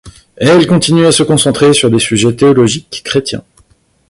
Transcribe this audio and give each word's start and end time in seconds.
Elles 0.37 0.65
continuent 0.65 1.05
à 1.05 1.11
se 1.11 1.21
concentrer 1.21 1.73
sur 1.73 1.91
des 1.91 1.99
sujets 1.99 2.35
théologiques 2.35 3.03
chrétiens. 3.05 3.43